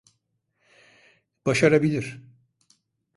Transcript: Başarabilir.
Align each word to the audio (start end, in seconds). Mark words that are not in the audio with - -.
Başarabilir. 1.45 2.19